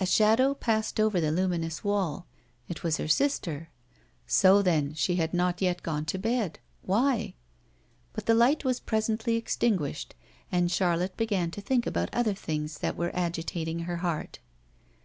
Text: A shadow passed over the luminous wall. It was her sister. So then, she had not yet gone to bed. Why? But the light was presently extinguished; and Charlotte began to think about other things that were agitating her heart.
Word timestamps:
A 0.00 0.04
shadow 0.04 0.52
passed 0.52 0.98
over 0.98 1.20
the 1.20 1.30
luminous 1.30 1.84
wall. 1.84 2.26
It 2.66 2.82
was 2.82 2.96
her 2.96 3.06
sister. 3.06 3.70
So 4.26 4.62
then, 4.62 4.94
she 4.94 5.14
had 5.14 5.32
not 5.32 5.62
yet 5.62 5.84
gone 5.84 6.06
to 6.06 6.18
bed. 6.18 6.58
Why? 6.82 7.34
But 8.14 8.26
the 8.26 8.34
light 8.34 8.64
was 8.64 8.80
presently 8.80 9.36
extinguished; 9.36 10.16
and 10.50 10.72
Charlotte 10.72 11.16
began 11.16 11.52
to 11.52 11.60
think 11.60 11.86
about 11.86 12.12
other 12.12 12.34
things 12.34 12.78
that 12.78 12.96
were 12.96 13.14
agitating 13.14 13.78
her 13.84 13.98
heart. 13.98 14.40